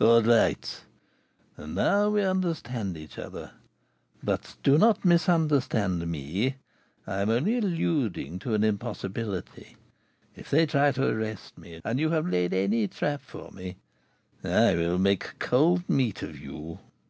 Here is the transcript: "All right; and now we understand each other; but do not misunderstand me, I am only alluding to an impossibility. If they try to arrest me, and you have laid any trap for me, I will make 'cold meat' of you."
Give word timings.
"All 0.00 0.22
right; 0.22 0.84
and 1.58 1.74
now 1.74 2.08
we 2.08 2.24
understand 2.24 2.96
each 2.96 3.18
other; 3.18 3.50
but 4.22 4.56
do 4.62 4.78
not 4.78 5.04
misunderstand 5.04 6.10
me, 6.10 6.56
I 7.06 7.20
am 7.20 7.28
only 7.28 7.58
alluding 7.58 8.38
to 8.38 8.54
an 8.54 8.64
impossibility. 8.64 9.76
If 10.34 10.48
they 10.48 10.64
try 10.64 10.92
to 10.92 11.06
arrest 11.08 11.58
me, 11.58 11.82
and 11.84 12.00
you 12.00 12.08
have 12.08 12.26
laid 12.26 12.54
any 12.54 12.88
trap 12.88 13.20
for 13.20 13.50
me, 13.50 13.76
I 14.42 14.76
will 14.76 14.98
make 14.98 15.38
'cold 15.38 15.86
meat' 15.90 16.22
of 16.22 16.40
you." 16.40 16.78